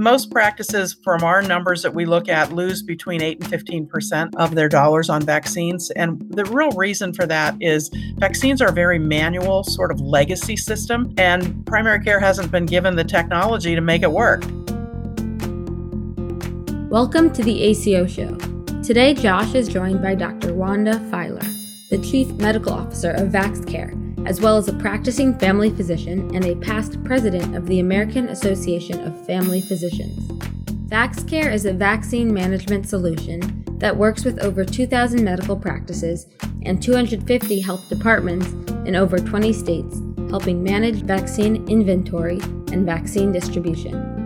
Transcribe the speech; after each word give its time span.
most 0.00 0.30
practices 0.30 0.96
from 1.04 1.22
our 1.22 1.42
numbers 1.42 1.82
that 1.82 1.92
we 1.92 2.06
look 2.06 2.26
at 2.26 2.52
lose 2.52 2.82
between 2.82 3.20
8 3.20 3.44
and 3.44 3.52
15% 3.52 4.34
of 4.36 4.54
their 4.54 4.68
dollars 4.68 5.10
on 5.10 5.20
vaccines. 5.20 5.90
And 5.90 6.24
the 6.30 6.46
real 6.46 6.70
reason 6.70 7.12
for 7.12 7.26
that 7.26 7.54
is 7.60 7.90
vaccines 8.16 8.62
are 8.62 8.68
a 8.68 8.72
very 8.72 8.98
manual 8.98 9.62
sort 9.62 9.90
of 9.90 10.00
legacy 10.00 10.56
system, 10.56 11.12
and 11.18 11.66
primary 11.66 12.02
care 12.02 12.18
hasn't 12.18 12.50
been 12.50 12.64
given 12.64 12.96
the 12.96 13.04
technology 13.04 13.74
to 13.74 13.82
make 13.82 14.02
it 14.02 14.10
work. 14.10 14.42
Welcome 16.90 17.30
to 17.34 17.42
the 17.42 17.62
ACO 17.62 18.06
Show. 18.06 18.34
Today, 18.82 19.12
Josh 19.12 19.54
is 19.54 19.68
joined 19.68 20.00
by 20.00 20.14
Dr. 20.14 20.54
Wanda 20.54 20.98
Filer, 21.10 21.46
the 21.90 21.98
Chief 22.02 22.28
Medical 22.36 22.72
Officer 22.72 23.10
of 23.10 23.28
VaxCare 23.28 24.09
as 24.26 24.40
well 24.40 24.56
as 24.56 24.68
a 24.68 24.72
practicing 24.74 25.38
family 25.38 25.70
physician 25.70 26.34
and 26.34 26.44
a 26.44 26.56
past 26.56 27.02
president 27.04 27.56
of 27.56 27.66
the 27.66 27.80
American 27.80 28.28
Association 28.28 29.00
of 29.06 29.26
Family 29.26 29.60
Physicians. 29.60 30.28
VaxCare 30.88 31.52
is 31.52 31.66
a 31.66 31.72
vaccine 31.72 32.34
management 32.34 32.88
solution 32.88 33.64
that 33.78 33.96
works 33.96 34.24
with 34.24 34.40
over 34.40 34.64
2,000 34.64 35.22
medical 35.24 35.56
practices 35.56 36.26
and 36.62 36.82
250 36.82 37.60
health 37.60 37.88
departments 37.88 38.48
in 38.86 38.96
over 38.96 39.18
20 39.18 39.52
states, 39.52 40.00
helping 40.28 40.62
manage 40.62 41.02
vaccine 41.02 41.66
inventory 41.68 42.40
and 42.72 42.84
vaccine 42.84 43.32
distribution. 43.32 44.20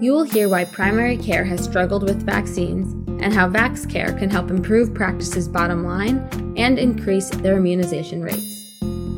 You 0.00 0.12
will 0.12 0.22
hear 0.22 0.48
why 0.48 0.64
primary 0.64 1.16
care 1.16 1.44
has 1.44 1.64
struggled 1.64 2.04
with 2.04 2.24
vaccines 2.24 2.92
and 3.22 3.34
how 3.34 3.48
VaxCare 3.48 4.18
can 4.18 4.30
help 4.30 4.50
improve 4.50 4.94
practices' 4.94 5.48
bottom 5.48 5.84
line 5.84 6.18
and 6.56 6.78
increase 6.78 7.28
their 7.28 7.56
immunization 7.56 8.22
rates. 8.22 8.59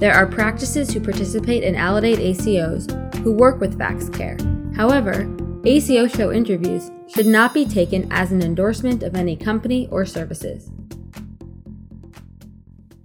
There 0.02 0.14
are 0.14 0.26
practices 0.26 0.92
who 0.92 0.98
participate 0.98 1.62
in 1.62 1.76
Aledade 1.76 2.18
ACOs 2.18 3.14
who 3.18 3.32
work 3.32 3.60
with 3.60 3.78
VaxCare. 3.78 4.74
However, 4.74 5.32
ACO 5.64 6.08
show 6.08 6.32
interviews 6.32 6.90
should 7.06 7.28
not 7.28 7.54
be 7.54 7.64
taken 7.64 8.10
as 8.10 8.32
an 8.32 8.42
endorsement 8.42 9.04
of 9.04 9.14
any 9.14 9.36
company 9.36 9.86
or 9.92 10.04
services. 10.04 10.72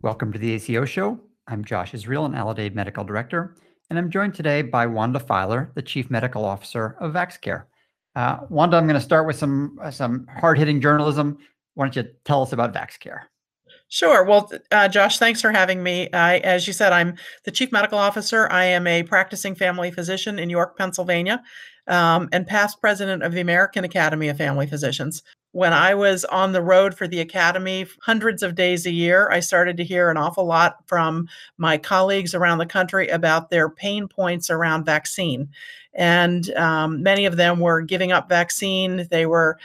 Welcome 0.02 0.34
to 0.34 0.40
the 0.40 0.54
ACO 0.54 0.86
show. 0.86 1.20
I'm 1.48 1.64
Josh 1.64 1.94
Israel, 1.94 2.26
an 2.26 2.32
Aledade 2.32 2.74
Medical 2.74 3.04
Director, 3.04 3.56
and 3.92 4.00
I'm 4.00 4.10
joined 4.10 4.34
today 4.34 4.64
by 4.64 4.88
Wanda 4.88 5.20
Filer, 5.20 5.70
the 5.76 5.84
Chief 5.84 6.10
Medical 6.10 6.44
Officer 6.44 6.98
of 7.00 7.14
VaxCare. 7.14 7.66
Uh, 8.16 8.40
Wanda, 8.50 8.76
I'm 8.76 8.88
going 8.88 9.00
to 9.00 9.06
start 9.06 9.28
with 9.28 9.36
some 9.36 9.78
uh, 9.84 9.92
some 9.92 10.26
hard 10.40 10.58
hitting 10.58 10.82
journalism. 10.82 11.38
Why 11.76 11.86
don't 11.86 11.96
you 11.96 12.12
tell 12.26 12.42
us 12.42 12.54
about 12.54 12.74
VaxCare? 12.74 13.26
Sure. 13.90 14.24
Well, 14.26 14.52
uh, 14.72 14.90
Josh, 14.90 15.18
thanks 15.18 15.42
for 15.42 15.52
having 15.52 15.82
me. 15.82 16.10
I, 16.12 16.40
as 16.40 16.68
you 16.68 16.74
said, 16.74 16.92
I'm 16.92 17.16
the 17.46 17.52
chief 17.52 17.72
medical 17.72 17.98
officer. 17.98 18.50
I 18.52 18.66
am 18.66 18.86
a 18.86 19.04
practicing 19.04 19.56
family 19.56 19.92
physician 19.92 20.40
in 20.40 20.50
York, 20.50 20.78
Pennsylvania, 20.78 21.42
um, 21.88 22.28
and 22.34 22.46
past 22.46 22.82
president 22.82 23.24
of 23.24 23.32
the 23.32 23.40
American 23.40 23.86
Academy 23.86 24.28
of 24.28 24.38
Family 24.38 24.68
Physicians. 24.68 25.24
When 25.54 25.72
I 25.72 25.96
was 25.96 26.26
on 26.26 26.52
the 26.52 26.62
road 26.62 26.96
for 26.96 27.08
the 27.08 27.22
Academy 27.22 27.88
hundreds 28.02 28.44
of 28.44 28.56
days 28.56 28.86
a 28.86 28.92
year, 28.92 29.30
I 29.32 29.40
started 29.40 29.78
to 29.78 29.86
hear 29.86 30.12
an 30.12 30.18
awful 30.18 30.46
lot 30.46 30.86
from 30.86 31.30
my 31.58 31.78
colleagues 31.78 32.36
around 32.36 32.58
the 32.58 32.66
country 32.66 33.08
about 33.08 33.50
their 33.50 33.70
pain 33.70 34.10
points 34.10 34.50
around 34.50 34.84
vaccine. 34.84 35.50
And 35.94 36.54
um, 36.56 37.02
many 37.02 37.26
of 37.26 37.38
them 37.38 37.60
were 37.62 37.82
giving 37.82 38.12
up 38.12 38.28
vaccine. 38.28 39.08
They 39.10 39.26
were 39.26 39.58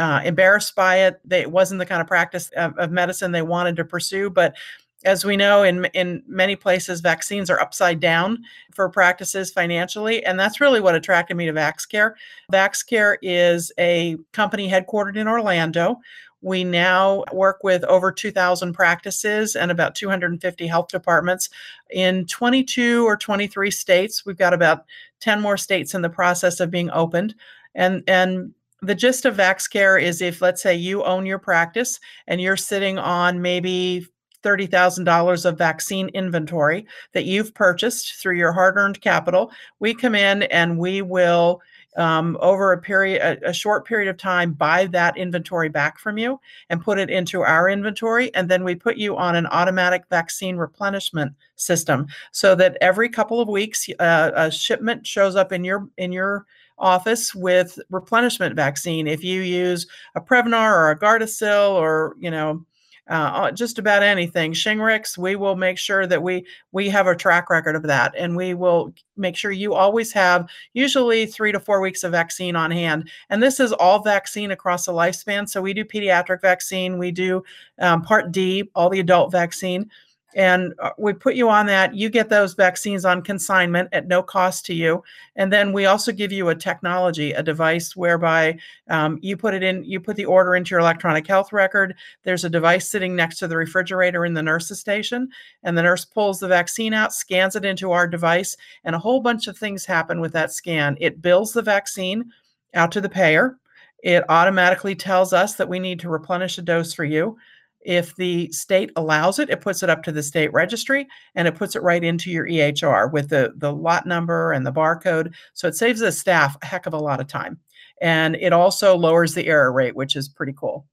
uh, 0.00 0.22
embarrassed 0.24 0.74
by 0.74 1.00
it. 1.00 1.20
They, 1.24 1.42
it 1.42 1.50
wasn't 1.50 1.78
the 1.78 1.86
kind 1.86 2.00
of 2.00 2.06
practice 2.06 2.48
of, 2.56 2.76
of, 2.78 2.90
medicine 2.90 3.32
they 3.32 3.42
wanted 3.42 3.76
to 3.76 3.84
pursue. 3.84 4.30
But 4.30 4.56
as 5.04 5.24
we 5.24 5.36
know, 5.36 5.62
in 5.62 5.84
in 5.86 6.22
many 6.26 6.56
places, 6.56 7.00
vaccines 7.00 7.50
are 7.50 7.60
upside 7.60 8.00
down 8.00 8.42
for 8.74 8.88
practices 8.88 9.52
financially, 9.52 10.24
and 10.24 10.40
that's 10.40 10.60
really 10.60 10.80
what 10.80 10.94
attracted 10.94 11.36
me 11.36 11.46
to 11.46 11.52
VaxCare. 11.52 12.14
VaxCare 12.52 13.16
is 13.20 13.72
a 13.78 14.16
company 14.32 14.70
headquartered 14.70 15.16
in 15.16 15.28
Orlando. 15.28 16.00
We 16.42 16.64
now 16.64 17.24
work 17.32 17.62
with 17.62 17.84
over 17.84 18.10
2,000 18.10 18.72
practices 18.72 19.56
and 19.56 19.70
about 19.70 19.94
250 19.94 20.66
health 20.66 20.88
departments 20.88 21.50
in 21.90 22.24
22 22.26 23.06
or 23.06 23.16
23 23.18 23.70
states. 23.70 24.24
We've 24.24 24.38
got 24.38 24.54
about 24.54 24.86
10 25.20 25.42
more 25.42 25.58
states 25.58 25.94
in 25.94 26.00
the 26.00 26.08
process 26.08 26.58
of 26.60 26.70
being 26.70 26.90
opened. 26.92 27.34
And, 27.74 28.02
and 28.08 28.54
the 28.82 28.94
gist 28.94 29.24
of 29.24 29.36
VaxCare 29.36 30.02
is 30.02 30.22
if, 30.22 30.40
let's 30.40 30.62
say, 30.62 30.74
you 30.74 31.04
own 31.04 31.26
your 31.26 31.38
practice 31.38 32.00
and 32.26 32.40
you're 32.40 32.56
sitting 32.56 32.98
on 32.98 33.42
maybe 33.42 34.06
$30,000 34.42 35.44
of 35.44 35.58
vaccine 35.58 36.08
inventory 36.10 36.86
that 37.12 37.24
you've 37.24 37.54
purchased 37.54 38.14
through 38.14 38.36
your 38.36 38.52
hard 38.52 38.76
earned 38.76 39.00
capital, 39.00 39.52
we 39.80 39.94
come 39.94 40.14
in 40.14 40.44
and 40.44 40.78
we 40.78 41.02
will. 41.02 41.60
Um, 41.96 42.38
over 42.40 42.72
a 42.72 42.80
period, 42.80 43.20
a, 43.20 43.48
a, 43.48 43.52
short 43.52 43.84
period 43.84 44.08
of 44.08 44.16
time, 44.16 44.52
buy 44.52 44.86
that 44.86 45.16
inventory 45.16 45.68
back 45.68 45.98
from 45.98 46.18
you 46.18 46.38
and 46.70 46.80
put 46.80 47.00
it 47.00 47.10
into 47.10 47.42
our 47.42 47.68
inventory, 47.68 48.32
and 48.36 48.48
then 48.48 48.62
we 48.62 48.76
put 48.76 48.96
you 48.96 49.16
on 49.16 49.34
an 49.34 49.48
automatic 49.48 50.04
vaccine 50.08 50.56
replenishment 50.56 51.32
system, 51.56 52.06
so 52.30 52.54
that 52.54 52.78
every 52.80 53.08
couple 53.08 53.40
of 53.40 53.48
weeks, 53.48 53.88
uh, 53.98 54.30
a 54.36 54.52
shipment 54.52 55.04
shows 55.04 55.34
up 55.34 55.50
in 55.50 55.64
your 55.64 55.88
in 55.98 56.12
your 56.12 56.46
office 56.80 57.34
with 57.34 57.78
replenishment 57.90 58.56
vaccine. 58.56 59.06
If 59.06 59.22
you 59.22 59.42
use 59.42 59.86
a 60.14 60.20
Prevnar 60.20 60.72
or 60.72 60.90
a 60.90 60.98
Gardasil 60.98 61.70
or, 61.72 62.16
you 62.18 62.30
know, 62.30 62.64
uh, 63.08 63.50
just 63.50 63.78
about 63.78 64.04
anything 64.04 64.52
shingrix 64.52 65.18
we 65.18 65.34
will 65.34 65.56
make 65.56 65.76
sure 65.76 66.06
that 66.06 66.22
we 66.22 66.46
we 66.70 66.88
have 66.88 67.08
a 67.08 67.16
track 67.16 67.50
record 67.50 67.74
of 67.74 67.82
that 67.82 68.14
and 68.16 68.36
we 68.36 68.54
will 68.54 68.94
make 69.16 69.36
sure 69.36 69.50
you 69.50 69.74
always 69.74 70.12
have 70.12 70.48
usually 70.74 71.26
three 71.26 71.50
to 71.50 71.58
four 71.58 71.80
weeks 71.80 72.04
of 72.04 72.12
vaccine 72.12 72.54
on 72.54 72.70
hand. 72.70 73.10
And 73.28 73.42
this 73.42 73.58
is 73.58 73.72
all 73.72 74.00
vaccine 74.00 74.52
across 74.52 74.86
the 74.86 74.92
lifespan. 74.92 75.48
So 75.48 75.60
we 75.60 75.74
do 75.74 75.84
pediatric 75.84 76.40
vaccine 76.40 76.98
we 76.98 77.10
do 77.10 77.42
um, 77.80 78.02
part 78.02 78.30
d 78.30 78.70
all 78.76 78.88
the 78.88 79.00
adult 79.00 79.32
vaccine 79.32 79.90
and 80.34 80.74
uh, 80.78 80.90
we 80.98 81.12
put 81.12 81.34
you 81.34 81.48
on 81.48 81.66
that. 81.66 81.94
You 81.94 82.08
get 82.08 82.28
those 82.28 82.54
vaccines 82.54 83.04
on 83.04 83.22
consignment 83.22 83.88
at 83.92 84.06
no 84.06 84.22
cost 84.22 84.64
to 84.66 84.74
you. 84.74 85.02
And 85.36 85.52
then 85.52 85.72
we 85.72 85.86
also 85.86 86.12
give 86.12 86.32
you 86.32 86.48
a 86.48 86.54
technology, 86.54 87.32
a 87.32 87.42
device 87.42 87.96
whereby 87.96 88.58
um, 88.88 89.18
you 89.22 89.36
put 89.36 89.54
it 89.54 89.62
in, 89.62 89.84
you 89.84 90.00
put 90.00 90.16
the 90.16 90.24
order 90.24 90.54
into 90.54 90.70
your 90.70 90.80
electronic 90.80 91.26
health 91.26 91.52
record. 91.52 91.94
There's 92.22 92.44
a 92.44 92.50
device 92.50 92.88
sitting 92.88 93.16
next 93.16 93.38
to 93.38 93.48
the 93.48 93.56
refrigerator 93.56 94.24
in 94.24 94.34
the 94.34 94.42
nurse's 94.42 94.80
station, 94.80 95.28
and 95.62 95.76
the 95.76 95.82
nurse 95.82 96.04
pulls 96.04 96.40
the 96.40 96.48
vaccine 96.48 96.94
out, 96.94 97.12
scans 97.12 97.56
it 97.56 97.64
into 97.64 97.90
our 97.90 98.06
device, 98.06 98.56
and 98.84 98.94
a 98.94 99.00
whole 99.00 99.20
bunch 99.20 99.46
of 99.48 99.58
things 99.58 99.84
happen 99.84 100.20
with 100.20 100.32
that 100.32 100.52
scan. 100.52 100.96
It 101.00 101.22
bills 101.22 101.52
the 101.52 101.62
vaccine 101.62 102.30
out 102.74 102.92
to 102.92 103.00
the 103.00 103.08
payer. 103.08 103.56
It 104.02 104.24
automatically 104.28 104.94
tells 104.94 105.32
us 105.32 105.54
that 105.56 105.68
we 105.68 105.78
need 105.78 106.00
to 106.00 106.08
replenish 106.08 106.56
a 106.56 106.62
dose 106.62 106.94
for 106.94 107.04
you. 107.04 107.36
If 107.82 108.14
the 108.16 108.50
state 108.52 108.92
allows 108.96 109.38
it, 109.38 109.48
it 109.48 109.60
puts 109.60 109.82
it 109.82 109.90
up 109.90 110.02
to 110.02 110.12
the 110.12 110.22
state 110.22 110.52
registry 110.52 111.08
and 111.34 111.48
it 111.48 111.54
puts 111.54 111.76
it 111.76 111.82
right 111.82 112.04
into 112.04 112.30
your 112.30 112.46
EHR 112.46 113.10
with 113.10 113.30
the, 113.30 113.52
the 113.56 113.72
lot 113.72 114.06
number 114.06 114.52
and 114.52 114.66
the 114.66 114.72
barcode. 114.72 115.32
So 115.54 115.66
it 115.66 115.74
saves 115.74 116.00
the 116.00 116.12
staff 116.12 116.56
a 116.62 116.66
heck 116.66 116.86
of 116.86 116.92
a 116.92 116.98
lot 116.98 117.20
of 117.20 117.26
time. 117.26 117.58
And 118.02 118.36
it 118.36 118.52
also 118.52 118.96
lowers 118.96 119.34
the 119.34 119.46
error 119.46 119.72
rate, 119.72 119.96
which 119.96 120.16
is 120.16 120.28
pretty 120.28 120.54
cool. 120.56 120.86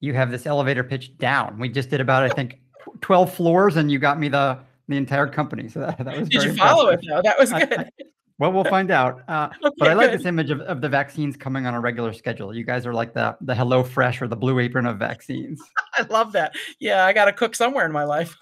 You 0.00 0.14
have 0.14 0.30
this 0.30 0.46
elevator 0.46 0.84
pitch 0.84 1.16
down. 1.18 1.58
We 1.58 1.68
just 1.68 1.90
did 1.90 2.00
about, 2.00 2.22
I 2.22 2.30
think, 2.30 2.58
12 3.02 3.34
floors 3.34 3.76
and 3.76 3.90
you 3.90 3.98
got 3.98 4.18
me 4.18 4.28
the 4.28 4.58
the 4.88 4.96
entire 4.96 5.28
company. 5.28 5.68
So 5.68 5.80
that, 5.80 5.98
that 5.98 6.18
was 6.18 6.28
Did 6.28 6.42
you 6.42 6.54
follow 6.54 6.88
impressive. 6.88 7.04
it 7.04 7.14
though? 7.14 7.22
That 7.22 7.38
was 7.38 7.52
good. 7.52 7.78
I, 7.78 7.90
well, 8.40 8.52
we'll 8.52 8.64
find 8.64 8.90
out. 8.90 9.20
Uh, 9.28 9.50
okay, 9.64 9.74
but 9.78 9.88
I 9.88 9.92
like 9.92 10.10
good. 10.10 10.18
this 10.18 10.26
image 10.26 10.50
of, 10.50 10.60
of 10.62 10.80
the 10.80 10.88
vaccines 10.88 11.36
coming 11.36 11.66
on 11.66 11.74
a 11.74 11.80
regular 11.80 12.14
schedule. 12.14 12.56
You 12.56 12.64
guys 12.64 12.86
are 12.86 12.94
like 12.94 13.12
the 13.12 13.36
the 13.42 13.54
Hello 13.54 13.84
Fresh 13.84 14.22
or 14.22 14.28
the 14.28 14.36
Blue 14.36 14.58
Apron 14.58 14.86
of 14.86 14.98
vaccines. 14.98 15.60
I 15.94 16.02
love 16.04 16.32
that. 16.32 16.54
Yeah, 16.80 17.04
I 17.04 17.12
got 17.12 17.26
to 17.26 17.34
cook 17.34 17.54
somewhere 17.54 17.84
in 17.84 17.92
my 17.92 18.04
life. 18.04 18.34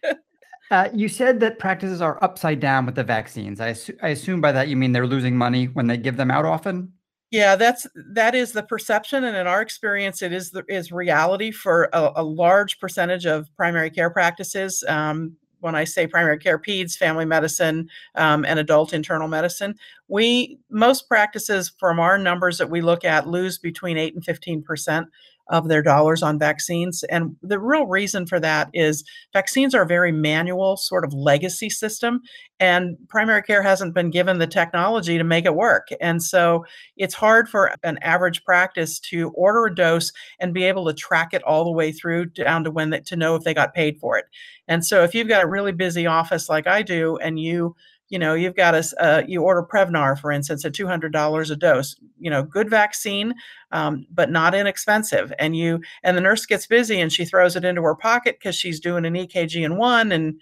uh, 0.72 0.88
you 0.92 1.08
said 1.08 1.38
that 1.38 1.60
practices 1.60 2.02
are 2.02 2.22
upside 2.22 2.58
down 2.58 2.84
with 2.84 2.96
the 2.96 3.04
vaccines. 3.04 3.60
I, 3.60 3.72
assu- 3.72 3.96
I 4.02 4.08
assume 4.08 4.40
by 4.40 4.50
that 4.50 4.66
you 4.66 4.76
mean 4.76 4.90
they're 4.90 5.06
losing 5.06 5.36
money 5.36 5.66
when 5.66 5.86
they 5.86 5.96
give 5.96 6.16
them 6.16 6.32
out 6.32 6.44
often. 6.44 6.92
Yeah, 7.30 7.54
that's 7.54 7.86
that 8.14 8.34
is 8.34 8.50
the 8.50 8.64
perception, 8.64 9.22
and 9.22 9.36
in 9.36 9.46
our 9.46 9.62
experience, 9.62 10.20
it 10.20 10.32
is 10.32 10.50
the, 10.50 10.64
is 10.68 10.90
reality 10.90 11.52
for 11.52 11.88
a, 11.92 12.10
a 12.16 12.24
large 12.24 12.80
percentage 12.80 13.24
of 13.24 13.54
primary 13.56 13.90
care 13.90 14.10
practices. 14.10 14.82
Um, 14.88 15.36
when 15.60 15.74
I 15.74 15.84
say 15.84 16.06
primary 16.06 16.38
care, 16.38 16.58
peds, 16.58 16.96
family 16.96 17.24
medicine, 17.24 17.88
um, 18.14 18.44
and 18.44 18.58
adult 18.58 18.92
internal 18.92 19.28
medicine, 19.28 19.74
we 20.08 20.58
most 20.70 21.08
practices 21.08 21.72
from 21.78 22.00
our 22.00 22.18
numbers 22.18 22.58
that 22.58 22.70
we 22.70 22.80
look 22.80 23.04
at 23.04 23.28
lose 23.28 23.58
between 23.58 23.96
eight 23.96 24.14
and 24.14 24.24
fifteen 24.24 24.62
percent 24.62 25.08
of 25.48 25.68
their 25.68 25.82
dollars 25.82 26.22
on 26.22 26.38
vaccines. 26.38 27.04
And 27.04 27.36
the 27.42 27.58
real 27.58 27.86
reason 27.86 28.26
for 28.26 28.38
that 28.40 28.68
is 28.74 29.04
vaccines 29.32 29.74
are 29.74 29.82
a 29.82 29.86
very 29.86 30.12
manual 30.12 30.76
sort 30.76 31.04
of 31.04 31.12
legacy 31.12 31.70
system, 31.70 32.20
and 32.60 32.96
primary 33.08 33.42
care 33.42 33.62
hasn't 33.62 33.94
been 33.94 34.10
given 34.10 34.38
the 34.38 34.46
technology 34.46 35.18
to 35.18 35.24
make 35.24 35.44
it 35.44 35.54
work. 35.54 35.88
And 36.00 36.22
so 36.22 36.64
it's 36.96 37.14
hard 37.14 37.48
for 37.48 37.72
an 37.82 37.98
average 38.02 38.44
practice 38.44 38.98
to 39.00 39.30
order 39.30 39.66
a 39.66 39.74
dose 39.74 40.12
and 40.40 40.54
be 40.54 40.64
able 40.64 40.86
to 40.86 40.92
track 40.92 41.32
it 41.32 41.42
all 41.44 41.64
the 41.64 41.72
way 41.72 41.92
through 41.92 42.26
down 42.26 42.64
to 42.64 42.70
when 42.70 42.90
they, 42.90 43.00
to 43.00 43.16
know 43.16 43.34
if 43.36 43.44
they 43.44 43.54
got 43.54 43.74
paid 43.74 43.98
for 44.00 44.18
it. 44.18 44.26
And 44.66 44.84
so 44.84 45.02
if 45.04 45.14
you've 45.14 45.28
got 45.28 45.44
a 45.44 45.48
really 45.48 45.72
busy 45.72 46.06
office 46.06 46.48
like 46.48 46.66
I 46.66 46.82
do 46.82 47.16
and 47.18 47.38
you 47.38 47.74
you 48.08 48.18
know, 48.18 48.34
you've 48.34 48.56
got 48.56 48.74
a, 48.74 48.84
uh, 49.02 49.22
you 49.26 49.42
order 49.42 49.62
Prevnar, 49.62 50.18
for 50.18 50.32
instance, 50.32 50.64
at 50.64 50.72
$200 50.72 51.50
a 51.50 51.56
dose, 51.56 51.96
you 52.18 52.30
know, 52.30 52.42
good 52.42 52.68
vaccine, 52.70 53.34
um, 53.72 54.06
but 54.10 54.30
not 54.30 54.54
inexpensive. 54.54 55.32
And 55.38 55.56
you, 55.56 55.80
and 56.02 56.16
the 56.16 56.20
nurse 56.20 56.46
gets 56.46 56.66
busy 56.66 57.00
and 57.00 57.12
she 57.12 57.24
throws 57.24 57.56
it 57.56 57.64
into 57.64 57.82
her 57.82 57.94
pocket 57.94 58.38
because 58.38 58.56
she's 58.56 58.80
doing 58.80 59.04
an 59.04 59.14
EKG 59.14 59.64
in 59.64 59.76
one 59.76 60.12
and, 60.12 60.40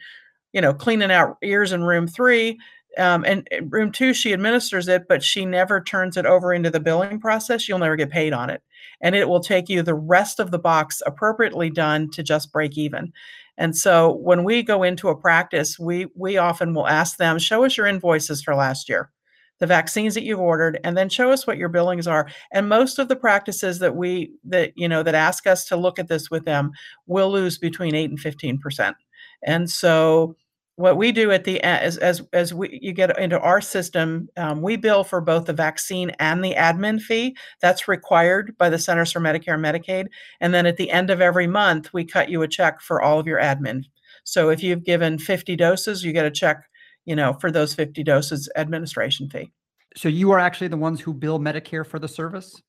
you 0.52 0.60
know, 0.60 0.72
cleaning 0.74 1.10
out 1.10 1.36
ears 1.42 1.72
in 1.72 1.84
room 1.84 2.06
three. 2.06 2.58
Um, 2.98 3.24
and 3.24 3.46
room 3.68 3.92
two, 3.92 4.14
she 4.14 4.32
administers 4.32 4.88
it, 4.88 5.06
but 5.06 5.22
she 5.22 5.44
never 5.44 5.82
turns 5.82 6.16
it 6.16 6.24
over 6.24 6.54
into 6.54 6.70
the 6.70 6.80
billing 6.80 7.20
process. 7.20 7.68
You'll 7.68 7.78
never 7.78 7.96
get 7.96 8.10
paid 8.10 8.32
on 8.32 8.48
it. 8.48 8.62
And 9.02 9.14
it 9.14 9.28
will 9.28 9.40
take 9.40 9.68
you 9.68 9.82
the 9.82 9.94
rest 9.94 10.40
of 10.40 10.50
the 10.50 10.58
box 10.58 11.02
appropriately 11.04 11.68
done 11.68 12.10
to 12.12 12.22
just 12.22 12.52
break 12.52 12.78
even. 12.78 13.12
And 13.58 13.76
so 13.76 14.12
when 14.12 14.44
we 14.44 14.62
go 14.62 14.82
into 14.82 15.08
a 15.08 15.16
practice, 15.16 15.78
we 15.78 16.06
we 16.14 16.36
often 16.36 16.74
will 16.74 16.86
ask 16.86 17.16
them, 17.16 17.38
show 17.38 17.64
us 17.64 17.76
your 17.76 17.86
invoices 17.86 18.42
for 18.42 18.54
last 18.54 18.88
year, 18.88 19.10
the 19.58 19.66
vaccines 19.66 20.14
that 20.14 20.24
you've 20.24 20.40
ordered, 20.40 20.78
and 20.84 20.96
then 20.96 21.08
show 21.08 21.30
us 21.30 21.46
what 21.46 21.58
your 21.58 21.68
billings 21.68 22.06
are. 22.06 22.28
And 22.52 22.68
most 22.68 22.98
of 22.98 23.08
the 23.08 23.16
practices 23.16 23.78
that 23.80 23.96
we 23.96 24.32
that 24.44 24.72
you 24.76 24.88
know 24.88 25.02
that 25.02 25.14
ask 25.14 25.46
us 25.46 25.64
to 25.66 25.76
look 25.76 25.98
at 25.98 26.08
this 26.08 26.30
with 26.30 26.44
them 26.44 26.72
will 27.06 27.30
lose 27.30 27.58
between 27.58 27.94
eight 27.94 28.10
and 28.10 28.20
fifteen 28.20 28.58
percent. 28.58 28.96
And 29.42 29.70
so 29.70 30.36
what 30.76 30.98
we 30.98 31.10
do 31.10 31.30
at 31.30 31.44
the 31.44 31.60
as 31.62 31.96
as 31.96 32.22
as 32.34 32.52
we 32.52 32.78
you 32.82 32.92
get 32.92 33.18
into 33.18 33.40
our 33.40 33.62
system, 33.62 34.28
um, 34.36 34.60
we 34.60 34.76
bill 34.76 35.04
for 35.04 35.22
both 35.22 35.46
the 35.46 35.52
vaccine 35.54 36.10
and 36.18 36.44
the 36.44 36.54
admin 36.54 37.00
fee. 37.00 37.36
That's 37.62 37.88
required 37.88 38.54
by 38.58 38.68
the 38.68 38.78
Centers 38.78 39.10
for 39.10 39.20
Medicare 39.20 39.54
and 39.54 39.64
Medicaid. 39.64 40.08
And 40.40 40.52
then 40.52 40.66
at 40.66 40.76
the 40.76 40.90
end 40.90 41.10
of 41.10 41.22
every 41.22 41.46
month, 41.46 41.92
we 41.94 42.04
cut 42.04 42.28
you 42.28 42.42
a 42.42 42.48
check 42.48 42.82
for 42.82 43.00
all 43.00 43.18
of 43.18 43.26
your 43.26 43.40
admin. 43.40 43.84
So 44.24 44.50
if 44.50 44.62
you've 44.62 44.84
given 44.84 45.18
50 45.18 45.56
doses, 45.56 46.04
you 46.04 46.12
get 46.12 46.26
a 46.26 46.30
check, 46.30 46.64
you 47.06 47.16
know, 47.16 47.32
for 47.32 47.50
those 47.50 47.74
50 47.74 48.02
doses 48.02 48.48
administration 48.56 49.30
fee. 49.30 49.52
So 49.96 50.08
you 50.08 50.30
are 50.32 50.38
actually 50.38 50.68
the 50.68 50.76
ones 50.76 51.00
who 51.00 51.14
bill 51.14 51.38
Medicare 51.38 51.86
for 51.86 51.98
the 51.98 52.08
service? 52.08 52.60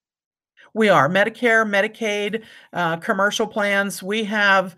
We 0.73 0.89
are 0.89 1.09
Medicare, 1.09 1.67
Medicaid, 1.67 2.43
uh, 2.71 2.97
commercial 2.97 3.47
plans. 3.47 4.01
We 4.01 4.23
have 4.25 4.75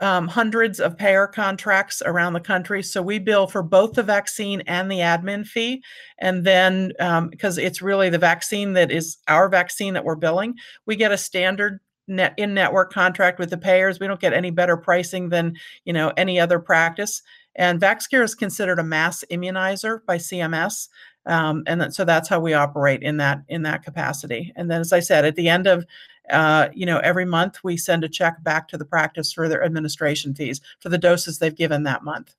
um, 0.00 0.26
hundreds 0.26 0.80
of 0.80 0.96
payer 0.96 1.26
contracts 1.26 2.02
around 2.04 2.32
the 2.32 2.40
country. 2.40 2.82
So 2.82 3.02
we 3.02 3.18
bill 3.18 3.46
for 3.46 3.62
both 3.62 3.92
the 3.92 4.02
vaccine 4.02 4.62
and 4.62 4.90
the 4.90 4.98
admin 4.98 5.46
fee. 5.46 5.82
And 6.18 6.44
then, 6.44 6.88
because 7.30 7.58
um, 7.58 7.64
it's 7.64 7.82
really 7.82 8.08
the 8.08 8.18
vaccine 8.18 8.72
that 8.72 8.90
is 8.90 9.18
our 9.28 9.48
vaccine 9.48 9.94
that 9.94 10.04
we're 10.04 10.16
billing, 10.16 10.54
we 10.86 10.96
get 10.96 11.12
a 11.12 11.18
standard 11.18 11.80
net 12.08 12.34
in 12.36 12.52
network 12.52 12.92
contract 12.92 13.38
with 13.38 13.50
the 13.50 13.58
payers. 13.58 14.00
We 14.00 14.06
don't 14.06 14.20
get 14.20 14.32
any 14.32 14.50
better 14.50 14.76
pricing 14.76 15.28
than 15.28 15.56
you 15.84 15.92
know 15.92 16.12
any 16.16 16.40
other 16.40 16.58
practice. 16.58 17.22
And 17.56 17.80
VaxCare 17.80 18.24
is 18.24 18.34
considered 18.34 18.78
a 18.78 18.84
mass 18.84 19.24
immunizer 19.30 20.04
by 20.06 20.16
CMS. 20.16 20.88
Um, 21.26 21.62
and 21.66 21.94
so 21.94 22.04
that's 22.04 22.28
how 22.28 22.40
we 22.40 22.54
operate 22.54 23.02
in 23.02 23.18
that 23.18 23.42
in 23.48 23.62
that 23.62 23.84
capacity. 23.84 24.52
And 24.56 24.70
then, 24.70 24.80
as 24.80 24.92
I 24.92 25.00
said, 25.00 25.24
at 25.24 25.36
the 25.36 25.48
end 25.48 25.66
of 25.66 25.86
uh, 26.30 26.68
you 26.72 26.86
know, 26.86 26.98
every 26.98 27.24
month 27.24 27.62
we 27.64 27.76
send 27.76 28.04
a 28.04 28.08
check 28.08 28.42
back 28.42 28.68
to 28.68 28.78
the 28.78 28.84
practice 28.84 29.32
for 29.32 29.48
their 29.48 29.64
administration 29.64 30.34
fees 30.34 30.60
for 30.80 30.88
the 30.88 30.98
doses 30.98 31.38
they've 31.38 31.54
given 31.54 31.82
that 31.82 32.04
month. 32.04 32.34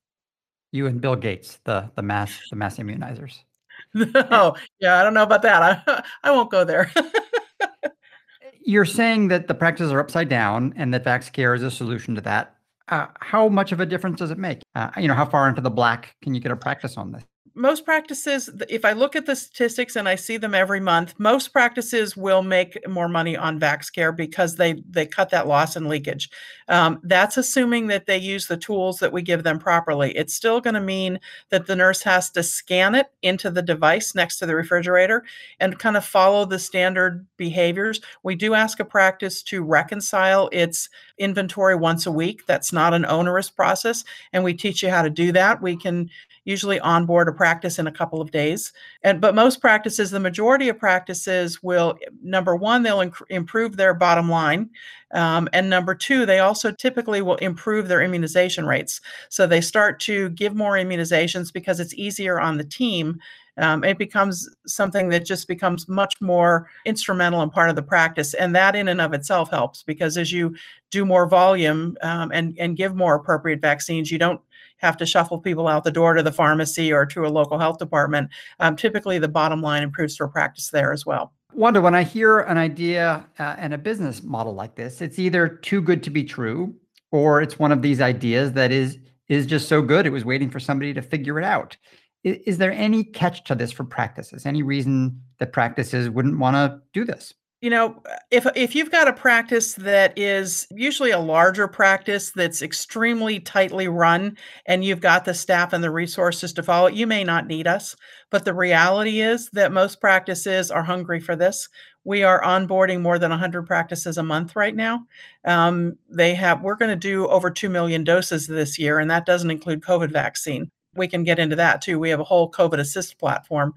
You 0.71 0.88
and 0.88 1.01
Bill 1.01 1.16
Gates, 1.16 1.59
the 1.66 1.92
the 1.95 2.01
mass 2.01 2.39
the 2.50 2.56
mass 2.56 2.77
immunizers. 2.77 3.39
No, 3.95 4.56
yeah, 4.80 5.00
I 5.00 5.04
don't 5.04 5.13
know 5.13 5.24
about 5.24 5.44
that. 5.44 5.83
I 5.88 6.04
I 6.24 6.31
won't 6.31 6.50
go 6.50 6.63
there. 6.63 6.92
You're 8.66 8.86
saying 8.86 9.27
that 9.27 9.48
the 9.48 9.54
practices 9.54 9.92
are 9.92 10.00
upside 10.00 10.30
down 10.30 10.74
and 10.75 10.94
that 10.94 11.04
VaxCare 11.04 11.56
is 11.56 11.63
a 11.63 11.69
solution 11.69 12.16
to 12.16 12.21
that. 12.21 12.52
Uh, 12.89 13.07
how 13.19 13.47
much 13.47 13.71
of 13.71 13.80
a 13.80 13.85
difference 13.85 14.19
does 14.19 14.31
it 14.31 14.38
make? 14.38 14.62
Uh, 14.75 14.89
you 14.97 15.07
know, 15.07 15.13
how 15.13 15.25
far 15.25 15.47
into 15.47 15.62
the 15.62 15.71
black 15.71 16.15
can 16.21 16.35
you 16.35 16.41
get 16.41 16.51
a 16.51 16.56
practice 16.56 16.97
on 16.97 17.12
this? 17.12 17.24
Most 17.55 17.85
practices 17.85 18.50
if 18.69 18.85
i 18.85 18.94
look 18.94 19.15
at 19.15 19.25
the 19.25 19.35
statistics 19.35 19.95
and 19.95 20.09
i 20.09 20.15
see 20.15 20.38
them 20.38 20.55
every 20.55 20.79
month 20.79 21.13
most 21.19 21.53
practices 21.53 22.17
will 22.17 22.41
make 22.41 22.77
more 22.88 23.07
money 23.07 23.38
on 23.38 23.59
vaxcare 23.59 24.15
because 24.15 24.55
they 24.55 24.83
they 24.89 25.05
cut 25.05 25.29
that 25.29 25.47
loss 25.47 25.75
and 25.75 25.88
leakage. 25.88 26.29
Um, 26.67 27.00
that's 27.03 27.38
assuming 27.38 27.88
that 27.88 28.05
they 28.05 28.17
use 28.17 28.47
the 28.47 28.57
tools 28.57 29.00
that 29.00 29.11
we 29.11 29.21
give 29.21 29.44
them 29.44 29.59
properly. 29.59 30.15
It's 30.15 30.33
still 30.33 30.61
going 30.61 30.73
to 30.75 30.81
mean 30.81 31.19
that 31.50 31.67
the 31.67 31.75
nurse 31.75 32.01
has 32.03 32.29
to 32.31 32.44
scan 32.44 32.95
it 32.95 33.07
into 33.21 33.50
the 33.50 33.61
device 33.61 34.15
next 34.15 34.39
to 34.39 34.45
the 34.45 34.56
refrigerator 34.56 35.23
and 35.59 35.79
kind 35.79 35.97
of 35.97 36.06
follow 36.06 36.45
the 36.45 36.59
standard 36.59 37.25
behaviors. 37.38 38.01
We 38.23 38.35
do 38.35 38.53
ask 38.53 38.79
a 38.79 38.85
practice 38.85 39.44
to 39.44 39.63
reconcile 39.63 40.49
its 40.51 40.89
inventory 41.17 41.75
once 41.75 42.06
a 42.06 42.11
week. 42.11 42.45
That's 42.47 42.73
not 42.73 42.94
an 42.94 43.06
onerous 43.06 43.49
process 43.49 44.03
and 44.31 44.44
we 44.44 44.53
teach 44.53 44.83
you 44.83 44.89
how 44.89 45.01
to 45.01 45.09
do 45.09 45.31
that. 45.33 45.61
We 45.61 45.75
can 45.77 46.09
usually 46.45 46.80
onboard 46.80 47.28
a 47.28 47.31
practice 47.31 47.80
in 47.80 47.88
a 47.88 47.92
couple 47.92 48.22
of 48.22 48.31
days. 48.31 48.74
And 49.04 49.22
but 49.22 49.36
most 49.36 49.62
practices, 49.62 50.12
the 50.12 50.19
majority 50.19 50.69
of 50.69 50.78
practices 50.78 51.63
will 51.63 51.98
number 52.22 52.56
one, 52.56 52.84
they'll 52.84 53.00
inc- 53.00 53.30
improve 53.30 53.78
their 53.78 53.94
bottom 53.94 54.30
line, 54.30 54.69
um, 55.13 55.48
and 55.54 55.69
number 55.69 55.95
two, 55.95 56.25
they 56.25 56.40
also 56.40 56.72
typically 56.72 57.22
will 57.22 57.36
improve 57.36 57.88
their 57.88 58.01
immunization 58.01 58.66
rates. 58.66 59.00
So 59.30 59.45
they 59.45 59.62
start 59.62 60.00
to 60.01 60.30
give 60.30 60.56
more 60.56 60.74
immunizations 60.74 61.54
because 61.54 61.80
it's 61.80 61.94
easier 61.94 62.40
on 62.40 62.57
the 62.57 62.63
team. 62.63 63.19
Um, 63.57 63.84
it 63.84 64.00
becomes 64.00 64.50
something 64.66 65.10
that 65.10 65.25
just 65.25 65.48
becomes 65.48 65.88
much 65.88 66.19
more 66.19 66.69
instrumental 66.86 67.42
and 67.42 67.51
part 67.51 67.69
of 67.69 67.75
the 67.75 67.84
practice 67.84 68.34
and 68.34 68.56
that 68.56 68.75
in 68.75 68.88
and 68.88 69.00
of 69.00 69.13
itself 69.13 69.51
helps 69.51 69.84
because 69.84 70.18
as 70.18 70.31
you 70.31 70.56
do 70.90 71.06
more 71.06 71.28
volume 71.28 71.95
um, 72.01 72.31
and 72.34 72.57
and 72.57 72.78
give 72.78 72.95
more 72.95 73.13
appropriate 73.13 73.62
vaccines 73.62 74.10
you 74.10 74.18
don't 74.18 74.42
have 74.83 74.97
to 74.97 75.06
shuffle 75.06 75.39
people 75.39 75.68
out 75.68 75.83
the 75.83 75.91
door 75.91 76.13
to 76.13 76.21
the 76.21 76.31
pharmacy 76.31 76.91
or 76.91 77.06
to 77.07 77.25
a 77.25 77.30
local 77.30 77.57
health 77.57 77.80
department, 77.80 78.30
um, 78.59 78.75
typically 78.75 79.18
the 79.18 79.27
bottom 79.27 79.62
line 79.62 79.81
improves 79.81 80.15
for 80.15 80.27
practice 80.27 80.69
there 80.69 80.91
as 80.91 81.06
well. 81.06 81.33
Wanda, 81.53 81.81
when 81.81 81.95
I 81.95 82.03
hear 82.03 82.39
an 82.39 82.57
idea 82.57 83.25
uh, 83.39 83.56
and 83.57 83.74
a 83.74 83.77
business 83.77 84.24
model 84.24 84.53
like 84.53 84.75
this, 84.75 85.01
it's 85.01 85.19
either 85.19 85.47
too 85.47 85.81
good 85.81 86.03
to 86.03 86.09
be 86.09 86.24
true, 86.24 86.75
or 87.12 87.41
it's 87.41 87.59
one 87.59 87.71
of 87.71 87.81
these 87.81 88.01
ideas 88.01 88.53
that 88.53 88.71
is 88.71 89.00
is 89.30 89.45
just 89.45 89.69
so 89.69 89.81
good 89.81 90.06
it 90.06 90.09
was 90.09 90.25
waiting 90.25 90.50
for 90.50 90.59
somebody 90.59 90.94
to 90.94 91.01
figure 91.01 91.39
it 91.39 91.45
out. 91.45 91.77
Is, 92.24 92.38
is 92.45 92.57
there 92.57 92.74
any 92.74 93.03
catch 93.03 93.44
to 93.45 93.56
this 93.56 93.71
for 93.71 93.83
practices? 93.83 94.45
Any 94.45 94.63
reason 94.63 95.21
that 95.39 95.53
practices 95.53 96.09
wouldn't 96.09 96.39
want 96.39 96.56
to 96.56 96.81
do 96.91 97.06
this? 97.06 97.33
You 97.63 97.69
know 97.69 98.04
if 98.30 98.45
if 98.57 98.75
you've 98.75 98.92
got 98.92 99.07
a 99.07 99.13
practice 99.13 99.75
that 99.75 100.12
is 100.18 100.68
usually 100.69 101.12
a 101.12 101.19
larger 101.19 101.65
practice 101.65 102.30
that's 102.31 102.62
extremely 102.62 103.39
tightly 103.39 103.88
run 103.88 104.36
and 104.65 104.83
you've 104.83 105.00
got 105.00 105.24
the 105.24 105.33
staff 105.33 105.71
and 105.71 105.81
the 105.81 105.89
resources 105.89 106.51
to 106.51 106.62
follow 106.62 106.88
it 106.88 106.94
you 106.94 107.07
may 107.07 107.24
not 107.24 107.48
need 107.48 107.65
us. 107.65 107.95
But 108.31 108.44
the 108.44 108.54
reality 108.54 109.21
is 109.21 109.50
that 109.51 109.71
most 109.71 110.01
practices 110.01 110.71
are 110.71 110.83
hungry 110.83 111.21
for 111.21 111.38
this. 111.38 111.69
We 112.04 112.24
are 112.24 112.42
onboarding 112.42 113.02
more 113.02 113.18
than 113.18 113.30
100 113.30 113.66
practices 113.66 114.18
a 114.18 114.23
month 114.23 114.57
right 114.57 114.76
now. 114.76 115.06
Um, 115.45 115.97
they 116.09 116.33
have 116.35 116.61
we're 116.61 116.76
going 116.76 116.92
to 116.92 116.97
do 116.97 117.28
over 117.30 117.49
2 117.49 117.69
million 117.69 118.04
doses 118.04 118.45
this 118.45 118.78
year 118.78 118.99
and 118.99 119.09
that 119.09 119.26
doesn't 119.26 119.52
include 119.52 119.80
covid 119.80 120.11
vaccine. 120.11 120.69
We 120.95 121.07
can 121.07 121.23
get 121.23 121.40
into 121.40 121.56
that 121.56 121.81
too. 121.81 121.97
We 121.97 122.09
have 122.09 122.19
a 122.19 122.26
whole 122.26 122.52
covid 122.52 122.80
assist 122.80 123.18
platform 123.19 123.73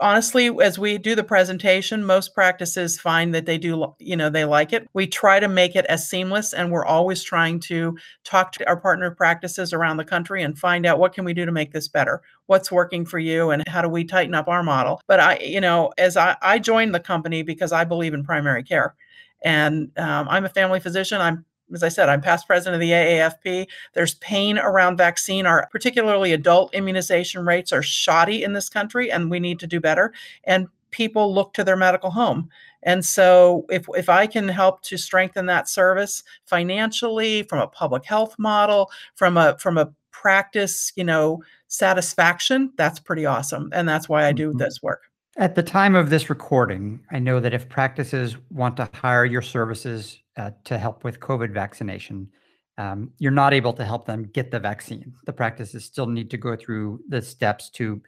honestly 0.00 0.50
as 0.62 0.78
we 0.78 0.98
do 0.98 1.14
the 1.14 1.24
presentation 1.24 2.04
most 2.04 2.34
practices 2.34 2.98
find 2.98 3.34
that 3.34 3.46
they 3.46 3.58
do 3.58 3.94
you 3.98 4.16
know 4.16 4.30
they 4.30 4.44
like 4.44 4.72
it. 4.72 4.88
We 4.92 5.06
try 5.06 5.40
to 5.40 5.48
make 5.48 5.76
it 5.76 5.84
as 5.86 6.08
seamless 6.08 6.52
and 6.52 6.70
we're 6.70 6.84
always 6.84 7.22
trying 7.22 7.60
to 7.60 7.96
talk 8.24 8.52
to 8.52 8.68
our 8.68 8.76
partner 8.76 9.10
practices 9.10 9.72
around 9.72 9.96
the 9.96 10.04
country 10.04 10.42
and 10.42 10.58
find 10.58 10.86
out 10.86 10.98
what 10.98 11.12
can 11.12 11.24
we 11.24 11.34
do 11.34 11.44
to 11.44 11.52
make 11.52 11.72
this 11.72 11.88
better? 11.88 12.22
What's 12.46 12.72
working 12.72 13.04
for 13.04 13.18
you 13.18 13.50
and 13.50 13.66
how 13.68 13.82
do 13.82 13.88
we 13.88 14.04
tighten 14.04 14.34
up 14.34 14.48
our 14.48 14.62
model? 14.62 15.00
But 15.06 15.20
i 15.20 15.38
you 15.38 15.60
know 15.60 15.92
as 15.98 16.16
i, 16.16 16.36
I 16.42 16.58
joined 16.58 16.94
the 16.94 17.00
company 17.00 17.42
because 17.42 17.72
i 17.72 17.84
believe 17.84 18.14
in 18.14 18.24
primary 18.24 18.62
care 18.62 18.94
and 19.42 19.90
um, 19.98 20.28
i'm 20.28 20.44
a 20.44 20.48
family 20.48 20.80
physician. 20.80 21.20
I'm 21.20 21.44
as 21.72 21.82
I 21.82 21.88
said, 21.88 22.08
I'm 22.08 22.20
past 22.20 22.46
president 22.46 22.74
of 22.74 22.80
the 22.80 22.92
AAFP. 22.92 23.66
There's 23.94 24.14
pain 24.16 24.58
around 24.58 24.96
vaccine. 24.96 25.46
Our 25.46 25.68
particularly 25.70 26.32
adult 26.32 26.74
immunization 26.74 27.44
rates 27.44 27.72
are 27.72 27.82
shoddy 27.82 28.42
in 28.42 28.52
this 28.52 28.68
country, 28.68 29.10
and 29.10 29.30
we 29.30 29.40
need 29.40 29.58
to 29.60 29.66
do 29.66 29.80
better. 29.80 30.12
And 30.44 30.68
people 30.90 31.34
look 31.34 31.52
to 31.54 31.64
their 31.64 31.76
medical 31.76 32.10
home. 32.10 32.48
And 32.82 33.04
so 33.04 33.66
if 33.70 33.86
if 33.96 34.08
I 34.08 34.26
can 34.26 34.48
help 34.48 34.82
to 34.82 34.96
strengthen 34.96 35.46
that 35.46 35.68
service 35.68 36.22
financially, 36.46 37.42
from 37.42 37.60
a 37.60 37.66
public 37.66 38.04
health 38.04 38.36
model, 38.38 38.90
from 39.14 39.36
a 39.36 39.56
from 39.58 39.78
a 39.78 39.92
practice, 40.12 40.92
you 40.96 41.04
know, 41.04 41.42
satisfaction, 41.68 42.72
that's 42.76 42.98
pretty 42.98 43.26
awesome. 43.26 43.70
And 43.72 43.88
that's 43.88 44.08
why 44.08 44.26
I 44.26 44.32
do 44.32 44.50
mm-hmm. 44.50 44.58
this 44.58 44.82
work. 44.82 45.02
At 45.38 45.54
the 45.54 45.62
time 45.62 45.94
of 45.94 46.10
this 46.10 46.28
recording, 46.28 46.98
I 47.12 47.20
know 47.20 47.38
that 47.38 47.54
if 47.54 47.68
practices 47.68 48.36
want 48.50 48.76
to 48.78 48.90
hire 48.92 49.24
your 49.24 49.40
services 49.40 50.18
uh, 50.36 50.50
to 50.64 50.76
help 50.76 51.04
with 51.04 51.20
COVID 51.20 51.52
vaccination, 51.52 52.28
um, 52.76 53.12
you're 53.18 53.30
not 53.30 53.54
able 53.54 53.72
to 53.74 53.84
help 53.84 54.04
them 54.04 54.24
get 54.34 54.50
the 54.50 54.58
vaccine. 54.58 55.14
The 55.26 55.32
practices 55.32 55.84
still 55.84 56.06
need 56.06 56.28
to 56.30 56.36
go 56.36 56.56
through 56.56 57.04
the 57.08 57.22
steps 57.22 57.70
to 57.70 58.02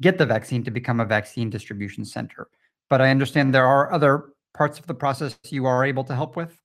get 0.00 0.16
the 0.16 0.24
vaccine 0.24 0.64
to 0.64 0.70
become 0.70 1.00
a 1.00 1.04
vaccine 1.04 1.50
distribution 1.50 2.02
center. 2.02 2.48
But 2.88 3.02
I 3.02 3.10
understand 3.10 3.54
there 3.54 3.66
are 3.66 3.92
other 3.92 4.30
parts 4.54 4.78
of 4.78 4.86
the 4.86 4.94
process 4.94 5.36
you 5.50 5.66
are 5.66 5.84
able 5.84 6.04
to 6.04 6.14
help 6.14 6.34
with. 6.34 6.58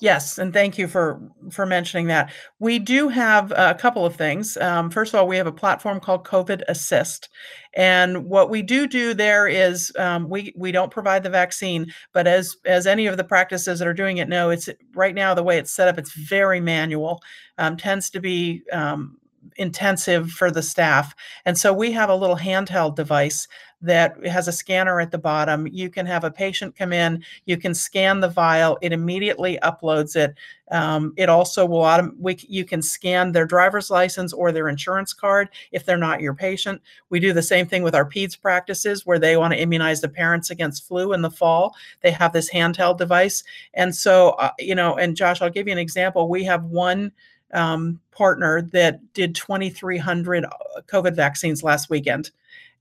Yes, 0.00 0.38
and 0.38 0.52
thank 0.52 0.78
you 0.78 0.86
for 0.86 1.20
for 1.50 1.66
mentioning 1.66 2.06
that. 2.06 2.32
We 2.60 2.78
do 2.78 3.08
have 3.08 3.52
a 3.56 3.74
couple 3.74 4.06
of 4.06 4.14
things. 4.14 4.56
Um, 4.58 4.90
first 4.90 5.12
of 5.12 5.18
all, 5.18 5.26
we 5.26 5.36
have 5.36 5.48
a 5.48 5.52
platform 5.52 5.98
called 6.00 6.24
COVID 6.24 6.62
Assist, 6.68 7.28
and 7.74 8.26
what 8.26 8.50
we 8.50 8.62
do 8.62 8.86
do 8.86 9.14
there 9.14 9.48
is 9.48 9.92
um, 9.98 10.28
we 10.28 10.52
we 10.56 10.70
don't 10.70 10.92
provide 10.92 11.24
the 11.24 11.30
vaccine, 11.30 11.92
but 12.12 12.26
as 12.28 12.56
as 12.64 12.86
any 12.86 13.06
of 13.06 13.16
the 13.16 13.24
practices 13.24 13.80
that 13.80 13.88
are 13.88 13.94
doing 13.94 14.18
it 14.18 14.28
know, 14.28 14.50
it's 14.50 14.68
right 14.94 15.14
now 15.14 15.34
the 15.34 15.42
way 15.42 15.58
it's 15.58 15.72
set 15.72 15.88
up, 15.88 15.98
it's 15.98 16.12
very 16.14 16.60
manual, 16.60 17.20
um, 17.58 17.76
tends 17.76 18.10
to 18.10 18.20
be 18.20 18.62
um, 18.72 19.18
intensive 19.56 20.30
for 20.30 20.50
the 20.50 20.62
staff. 20.62 21.14
And 21.44 21.58
so 21.58 21.72
we 21.72 21.92
have 21.92 22.10
a 22.10 22.16
little 22.16 22.36
handheld 22.36 22.94
device 22.96 23.46
that 23.84 24.24
has 24.26 24.48
a 24.48 24.52
scanner 24.52 25.00
at 25.00 25.10
the 25.10 25.18
bottom. 25.18 25.66
You 25.66 25.90
can 25.90 26.06
have 26.06 26.24
a 26.24 26.30
patient 26.30 26.76
come 26.76 26.92
in, 26.92 27.22
you 27.44 27.56
can 27.56 27.74
scan 27.74 28.20
the 28.20 28.28
vial, 28.28 28.78
it 28.80 28.92
immediately 28.92 29.58
uploads 29.62 30.16
it. 30.16 30.34
Um, 30.70 31.12
it 31.16 31.28
also 31.28 31.66
will 31.66 31.82
autom- 31.82 32.16
we, 32.18 32.38
you 32.48 32.64
can 32.64 32.80
scan 32.80 33.32
their 33.32 33.44
driver's 33.44 33.90
license 33.90 34.32
or 34.32 34.50
their 34.50 34.68
insurance 34.68 35.12
card 35.12 35.50
if 35.72 35.84
they're 35.84 35.96
not 35.96 36.22
your 36.22 36.34
patient. 36.34 36.80
We 37.10 37.20
do 37.20 37.32
the 37.32 37.42
same 37.42 37.66
thing 37.66 37.82
with 37.82 37.94
our 37.94 38.08
PEDS 38.08 38.40
practices 38.40 39.04
where 39.04 39.18
they 39.18 39.36
want 39.36 39.52
to 39.52 39.60
immunize 39.60 40.00
the 40.00 40.08
parents 40.08 40.50
against 40.50 40.88
flu 40.88 41.12
in 41.12 41.20
the 41.20 41.30
fall. 41.30 41.74
They 42.00 42.10
have 42.12 42.32
this 42.32 42.50
handheld 42.50 42.98
device. 42.98 43.44
And 43.74 43.94
so, 43.94 44.30
uh, 44.30 44.50
you 44.58 44.74
know, 44.74 44.96
and 44.96 45.16
Josh, 45.16 45.42
I'll 45.42 45.50
give 45.50 45.66
you 45.66 45.72
an 45.72 45.78
example. 45.78 46.28
We 46.28 46.44
have 46.44 46.64
one 46.64 47.12
um, 47.52 48.00
partner 48.10 48.62
that 48.72 49.00
did 49.12 49.34
2,300 49.34 50.44
uh, 50.44 50.48
COVID 50.86 51.14
vaccines 51.14 51.62
last 51.62 51.90
weekend 51.90 52.30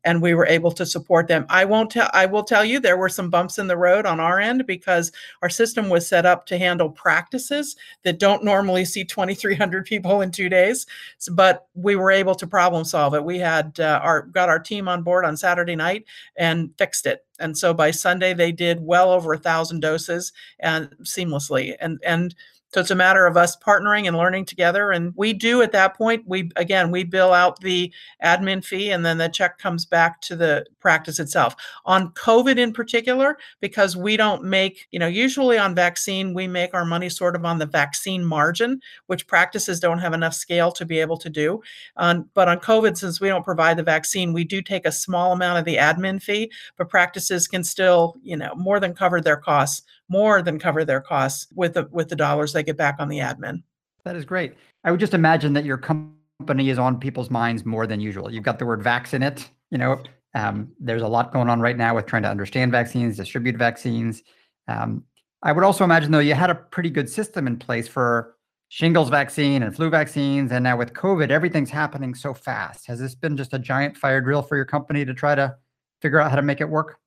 and 0.03 0.22
we 0.22 0.33
were 0.33 0.45
able 0.45 0.72
to 0.72 0.86
support 0.86 1.27
them. 1.27 1.45
I 1.50 1.65
won't 1.65 1.91
tell 1.91 2.10
I 2.13 2.25
will 2.25 2.43
tell 2.43 2.65
you 2.65 2.79
there 2.79 2.98
were 2.98 3.10
some 3.10 3.29
bumps 3.29 3.57
in 3.57 3.67
the 3.67 3.77
road 3.77 4.05
on 4.05 4.19
our 4.19 4.39
end 4.39 4.65
because 4.65 5.12
our 5.41 5.50
system 5.50 5.89
was 5.89 6.07
set 6.07 6.25
up 6.25 6.45
to 6.48 6.57
handle 6.57 6.89
practices 6.89 7.75
that 8.03 8.19
don't 8.19 8.43
normally 8.43 8.86
see 8.86 9.03
2300 9.03 9.86
people 9.86 10.22
in 10.22 10.31
2 10.31 10.50
days, 10.50 10.86
but 11.31 11.67
we 11.74 11.95
were 11.95 12.12
able 12.12 12.36
to 12.36 12.48
problem 12.48 12.83
solve 12.83 13.13
it. 13.13 13.24
We 13.24 13.39
had 13.39 13.79
uh, 13.79 14.00
our 14.03 14.24
got 14.24 14.50
our 14.50 14.60
team 14.60 14.88
on 14.88 15.03
board 15.03 15.25
on 15.25 15.38
Saturday 15.38 15.75
night 15.75 16.05
and 16.36 16.72
fixed 16.77 17.05
it. 17.05 17.25
And 17.39 17.57
so 17.57 17.74
by 17.74 17.91
Sunday 17.91 18.33
they 18.33 18.51
did 18.51 18.79
well 18.81 19.10
over 19.10 19.33
a 19.33 19.38
1000 19.38 19.79
doses 19.79 20.33
and 20.60 20.89
seamlessly 21.03 21.75
and 21.79 22.00
and 22.05 22.36
so 22.74 22.82
it's 22.82 22.89
a 22.89 22.96
matter 22.96 23.27
of 23.27 23.38
us 23.38 23.56
partnering 23.56 24.08
and 24.08 24.18
learning 24.18 24.46
together. 24.46 24.92
And 24.92 25.13
we 25.15 25.32
do 25.32 25.62
at 25.62 25.72
that 25.74 25.96
point, 25.96 26.24
we 26.25 26.50
again, 26.56 26.89
we 26.89 27.03
bill 27.03 27.32
out 27.32 27.60
the 27.60 27.94
admin 28.24 28.65
fee 28.65 28.89
and 28.89 29.06
then 29.06 29.20
the 29.20 29.30
check 29.30 29.60
comes 29.60 29.86
back 29.86 30.22
to 30.22 30.36
the 30.36 30.65
practice 30.80 31.20
itself. 31.20 31.56
On 31.86 32.10
COVID 32.13 32.58
in 32.58 32.74
particular, 32.74 33.38
because 33.60 33.96
we 33.96 34.18
don't 34.18 34.44
make, 34.44 34.88
you 34.89 34.98
know, 34.98 35.08
usually 35.08 35.60
on 35.60 35.75
vaccine, 35.75 36.34
we 36.34 36.48
make 36.48 36.74
our 36.74 36.84
money 36.84 37.10
sort 37.10 37.36
of 37.36 37.46
on 37.46 37.60
the 37.60 37.68
vaccine 37.68 38.25
margin, 38.25 38.82
which 39.06 39.27
practices 39.27 39.80
don't 39.80 40.00
have 40.00 40.13
enough 40.13 40.34
scale 40.34 40.72
to 40.72 40.84
be 40.84 41.00
able 41.00 41.18
to 41.18 41.30
do. 41.30 41.62
Um, 41.98 42.27
but 42.34 42.50
on 42.50 42.60
COVID, 42.60 42.98
since 42.98 43.22
we 43.22 43.27
don't 43.27 43.46
provide 43.46 43.77
the 43.77 43.84
vaccine, 43.84 44.34
we 44.34 44.44
do 44.44 44.63
take 44.63 44.88
a 44.88 44.92
small 44.92 45.32
amount 45.34 45.60
of 45.60 45.65
the 45.65 45.75
admin 45.75 46.22
fee, 46.22 46.51
but 46.77 46.89
practices 46.89 47.48
can 47.48 47.63
still, 47.63 48.15
you 48.24 48.36
know, 48.36 48.56
more 48.56 48.80
than 48.80 48.96
cover 48.96 49.22
their 49.22 49.38
costs 49.38 49.84
more 50.10 50.42
than 50.42 50.60
cover 50.60 50.86
their 50.86 51.01
costs 51.01 51.48
with 51.56 51.74
the 51.74 51.88
with 51.92 52.10
the 52.10 52.15
dollars 52.15 52.53
they 52.53 52.62
get 52.63 52.77
back 52.77 52.96
on 53.00 53.08
the 53.10 53.20
admin. 53.20 53.63
That 54.05 54.15
is 54.15 54.25
great. 54.25 54.55
I 54.84 54.91
would 54.91 55.00
just 55.00 55.13
imagine 55.13 55.53
that 55.53 55.65
your 55.65 55.77
company 55.77 56.70
is 56.70 56.77
on 56.77 57.00
people's 57.00 57.29
minds 57.29 57.65
more 57.65 57.88
than 57.88 58.00
usual. 58.00 58.32
You've 58.32 58.43
got 58.43 58.60
the 58.60 58.65
word 58.65 58.82
vax 58.82 59.13
in 59.13 59.24
it. 59.24 59.50
You 59.72 59.77
know, 59.77 60.01
um, 60.36 60.72
there's 60.79 61.01
a 61.01 61.08
lot 61.08 61.32
going 61.32 61.50
on 61.50 61.62
right 61.62 61.77
now 61.77 61.96
with 61.96 62.05
trying 62.05 62.24
to 62.24 62.29
understand 62.29 62.72
vaccines, 62.72 63.17
distribute 63.17 63.58
vaccines. 63.58 64.24
Um, 64.67 65.03
I 65.41 65.51
would 65.51 65.63
also 65.63 65.84
imagine, 65.84 66.12
though, 66.12 66.20
you 66.20 66.34
had 66.34 66.50
a 66.50 66.55
pretty 66.55 66.89
good 66.89 67.10
system 67.10 67.48
in 67.48 67.58
place 67.58 67.88
for 67.88 68.36
shingles 68.70 69.10
vaccine 69.10 69.62
and 69.62 69.75
flu 69.75 69.89
vaccines. 69.89 70.51
And 70.51 70.63
now 70.63 70.77
with 70.77 70.93
COVID, 70.93 71.29
everything's 71.29 71.70
happening 71.70 72.15
so 72.15 72.34
fast. 72.34 72.88
Has 72.88 73.00
this 73.00 73.13
been 73.13 73.38
just 73.38 73.53
a 73.53 73.60
giant 73.60 73.98
fire 73.98 74.22
drill 74.22 74.41
for 74.41 74.55
your 74.55 74.65
company 74.65 75.05
to 75.05 75.13
try 75.13 75.36
to 75.36 75.55
figure 76.01 76.20
out 76.20 76.29
how 76.29 76.36
to 76.36 76.41
make 76.41 76.62
it 76.62 76.70
work? 76.70 76.98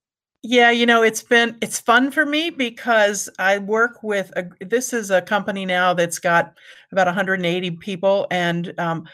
Yeah, 0.49 0.71
you 0.71 0.87
know, 0.87 1.03
it's 1.03 1.23
been 1.23 1.57
it's 1.61 1.81
fun 1.81 2.13
for 2.13 2.25
me 2.25 2.51
because 2.51 3.29
I 3.39 3.59
work 3.59 4.03
with 4.05 4.33
a 4.37 4.45
this 4.65 4.93
is 4.93 5.11
a 5.11 5.21
company 5.21 5.67
now 5.67 5.93
that's 5.93 6.21
got 6.21 6.55
about 6.93 7.09
180 7.09 7.73
people 7.73 8.29
and 8.31 8.73
um, 8.79 9.09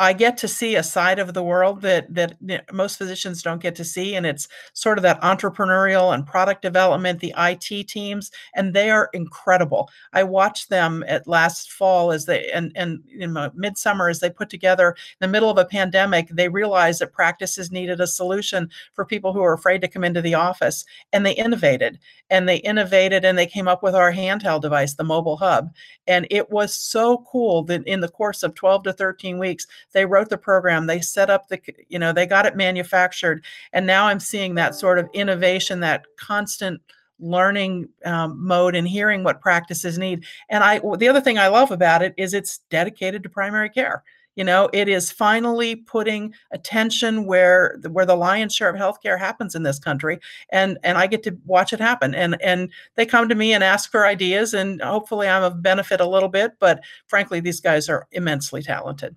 I 0.00 0.12
get 0.12 0.36
to 0.38 0.48
see 0.48 0.76
a 0.76 0.82
side 0.82 1.18
of 1.18 1.34
the 1.34 1.42
world 1.42 1.82
that 1.82 2.14
that 2.14 2.36
most 2.72 2.96
physicians 2.98 3.42
don't 3.42 3.60
get 3.60 3.74
to 3.76 3.84
see, 3.84 4.14
and 4.14 4.24
it's 4.24 4.46
sort 4.72 4.96
of 4.96 5.02
that 5.02 5.20
entrepreneurial 5.22 6.14
and 6.14 6.24
product 6.24 6.62
development, 6.62 7.18
the 7.18 7.34
IT 7.36 7.88
teams, 7.88 8.30
and 8.54 8.72
they 8.72 8.90
are 8.90 9.10
incredible. 9.12 9.90
I 10.12 10.22
watched 10.22 10.68
them 10.68 11.04
at 11.08 11.26
last 11.26 11.72
fall 11.72 12.12
as 12.12 12.26
they 12.26 12.48
and 12.52 12.70
and 12.76 13.02
in 13.10 13.36
midsummer 13.54 14.08
as 14.08 14.20
they 14.20 14.30
put 14.30 14.50
together 14.50 14.90
in 14.90 15.26
the 15.26 15.28
middle 15.28 15.50
of 15.50 15.58
a 15.58 15.64
pandemic. 15.64 16.28
They 16.28 16.48
realized 16.48 17.00
that 17.00 17.12
practices 17.12 17.72
needed 17.72 18.00
a 18.00 18.06
solution 18.06 18.70
for 18.92 19.04
people 19.04 19.32
who 19.32 19.42
are 19.42 19.52
afraid 19.52 19.80
to 19.80 19.88
come 19.88 20.04
into 20.04 20.22
the 20.22 20.34
office, 20.34 20.84
and 21.12 21.26
they 21.26 21.32
innovated 21.32 21.98
and 22.30 22.48
they 22.48 22.58
innovated 22.58 23.24
and 23.24 23.38
they 23.38 23.46
came 23.46 23.66
up 23.66 23.82
with 23.82 23.94
our 23.94 24.12
handheld 24.12 24.60
device, 24.60 24.94
the 24.94 25.04
mobile 25.04 25.38
hub, 25.38 25.70
and 26.06 26.26
it 26.30 26.50
was 26.50 26.74
so 26.74 27.24
cool 27.30 27.64
that 27.64 27.86
in 27.86 28.00
the 28.00 28.08
course 28.08 28.42
of 28.42 28.54
12 28.54 28.84
to 28.84 28.92
13 28.92 29.38
weeks 29.38 29.66
they 29.92 30.04
wrote 30.04 30.28
the 30.28 30.38
program 30.38 30.86
they 30.86 31.00
set 31.00 31.30
up 31.30 31.48
the 31.48 31.60
you 31.88 31.98
know 31.98 32.12
they 32.12 32.26
got 32.26 32.46
it 32.46 32.56
manufactured 32.56 33.44
and 33.72 33.86
now 33.86 34.06
i'm 34.06 34.20
seeing 34.20 34.54
that 34.54 34.74
sort 34.74 34.98
of 34.98 35.08
innovation 35.12 35.80
that 35.80 36.04
constant 36.16 36.80
learning 37.20 37.88
um, 38.04 38.36
mode 38.44 38.76
and 38.76 38.86
hearing 38.86 39.24
what 39.24 39.40
practices 39.40 39.98
need 39.98 40.24
and 40.48 40.62
i 40.62 40.80
the 40.96 41.08
other 41.08 41.20
thing 41.20 41.38
i 41.38 41.48
love 41.48 41.70
about 41.70 42.02
it 42.02 42.14
is 42.16 42.34
it's 42.34 42.58
dedicated 42.70 43.22
to 43.22 43.28
primary 43.28 43.68
care. 43.70 44.04
You 44.36 44.44
know 44.44 44.70
it 44.72 44.88
is 44.88 45.10
finally 45.10 45.74
putting 45.74 46.32
attention 46.52 47.26
where 47.26 47.76
where 47.90 48.06
the 48.06 48.14
lion's 48.14 48.54
share 48.54 48.68
of 48.68 48.76
healthcare 48.76 49.18
happens 49.18 49.56
in 49.56 49.64
this 49.64 49.80
country 49.80 50.20
and 50.52 50.78
and 50.84 50.96
i 50.96 51.08
get 51.08 51.24
to 51.24 51.36
watch 51.44 51.72
it 51.72 51.80
happen 51.80 52.14
and 52.14 52.40
and 52.40 52.70
they 52.94 53.04
come 53.04 53.28
to 53.28 53.34
me 53.34 53.52
and 53.52 53.64
ask 53.64 53.90
for 53.90 54.06
ideas 54.06 54.54
and 54.54 54.80
hopefully 54.80 55.26
i'm 55.26 55.42
of 55.42 55.60
benefit 55.60 56.00
a 56.00 56.06
little 56.06 56.28
bit 56.28 56.52
but 56.60 56.78
frankly 57.08 57.40
these 57.40 57.60
guys 57.60 57.88
are 57.88 58.06
immensely 58.12 58.62
talented 58.62 59.16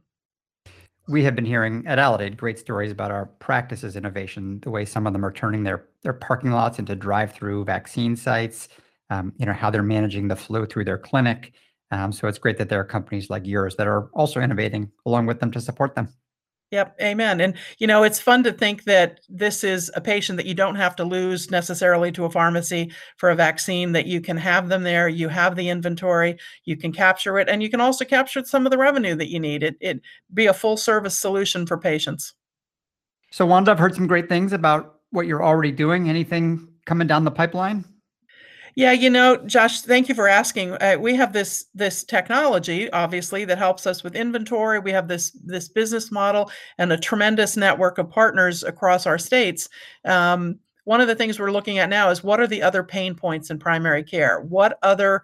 we 1.11 1.23
have 1.23 1.35
been 1.35 1.45
hearing 1.45 1.85
at 1.85 1.99
Aledade 1.99 2.37
great 2.37 2.57
stories 2.57 2.91
about 2.91 3.11
our 3.11 3.25
practices 3.39 3.97
innovation, 3.97 4.61
the 4.61 4.69
way 4.69 4.85
some 4.85 5.05
of 5.05 5.13
them 5.13 5.25
are 5.25 5.31
turning 5.31 5.63
their 5.63 5.85
their 6.03 6.13
parking 6.13 6.51
lots 6.51 6.79
into 6.79 6.95
drive-through 6.95 7.65
vaccine 7.65 8.15
sites, 8.15 8.69
um, 9.09 9.33
you 9.37 9.45
know, 9.45 9.53
how 9.53 9.69
they're 9.69 9.83
managing 9.83 10.29
the 10.29 10.35
flow 10.35 10.65
through 10.65 10.85
their 10.85 10.97
clinic. 10.97 11.53
Um, 11.91 12.13
so 12.13 12.27
it's 12.27 12.39
great 12.39 12.57
that 12.57 12.69
there 12.69 12.79
are 12.79 12.85
companies 12.85 13.29
like 13.29 13.45
yours 13.45 13.75
that 13.75 13.87
are 13.87 14.09
also 14.13 14.39
innovating 14.39 14.89
along 15.05 15.25
with 15.25 15.41
them 15.41 15.51
to 15.51 15.59
support 15.59 15.93
them. 15.95 16.07
Yep, 16.71 16.95
amen. 17.01 17.41
And 17.41 17.55
you 17.79 17.87
know, 17.87 18.03
it's 18.03 18.19
fun 18.19 18.43
to 18.45 18.53
think 18.53 18.85
that 18.85 19.19
this 19.27 19.63
is 19.63 19.91
a 19.93 19.99
patient 19.99 20.37
that 20.37 20.45
you 20.45 20.53
don't 20.53 20.75
have 20.75 20.95
to 20.95 21.03
lose 21.03 21.51
necessarily 21.51 22.13
to 22.13 22.23
a 22.23 22.29
pharmacy 22.29 22.91
for 23.17 23.29
a 23.29 23.35
vaccine 23.35 23.91
that 23.91 24.05
you 24.05 24.21
can 24.21 24.37
have 24.37 24.69
them 24.69 24.83
there, 24.83 25.09
you 25.09 25.27
have 25.27 25.57
the 25.57 25.67
inventory, 25.67 26.37
you 26.63 26.77
can 26.77 26.93
capture 26.93 27.37
it 27.39 27.49
and 27.49 27.61
you 27.61 27.69
can 27.69 27.81
also 27.81 28.05
capture 28.05 28.43
some 28.45 28.65
of 28.65 28.71
the 28.71 28.77
revenue 28.77 29.15
that 29.15 29.29
you 29.29 29.39
need. 29.39 29.63
It 29.63 29.75
it 29.81 30.01
be 30.33 30.45
a 30.45 30.53
full 30.53 30.77
service 30.77 31.17
solution 31.17 31.67
for 31.67 31.77
patients. 31.77 32.33
So 33.31 33.45
Wanda, 33.45 33.71
I've 33.71 33.79
heard 33.79 33.95
some 33.95 34.07
great 34.07 34.29
things 34.29 34.53
about 34.53 34.99
what 35.09 35.27
you're 35.27 35.43
already 35.43 35.71
doing. 35.71 36.09
Anything 36.09 36.69
coming 36.85 37.07
down 37.07 37.25
the 37.25 37.31
pipeline? 37.31 37.83
Yeah, 38.75 38.91
you 38.93 39.09
know, 39.09 39.37
Josh, 39.37 39.81
thank 39.81 40.07
you 40.07 40.15
for 40.15 40.27
asking. 40.27 40.73
Uh, 40.73 40.97
we 40.99 41.15
have 41.15 41.33
this 41.33 41.65
this 41.75 42.03
technology, 42.03 42.89
obviously, 42.91 43.45
that 43.45 43.57
helps 43.57 43.85
us 43.85 44.03
with 44.03 44.15
inventory. 44.15 44.79
We 44.79 44.91
have 44.91 45.07
this 45.07 45.31
this 45.43 45.67
business 45.67 46.11
model 46.11 46.49
and 46.77 46.91
a 46.91 46.97
tremendous 46.97 47.57
network 47.57 47.97
of 47.97 48.09
partners 48.09 48.63
across 48.63 49.05
our 49.05 49.17
states. 49.17 49.67
Um, 50.05 50.59
one 50.85 51.01
of 51.01 51.07
the 51.07 51.15
things 51.15 51.39
we're 51.39 51.51
looking 51.51 51.79
at 51.79 51.89
now 51.89 52.09
is 52.09 52.23
what 52.23 52.39
are 52.39 52.47
the 52.47 52.61
other 52.61 52.83
pain 52.83 53.13
points 53.13 53.49
in 53.49 53.59
primary 53.59 54.03
care? 54.03 54.41
What 54.41 54.77
other 54.81 55.23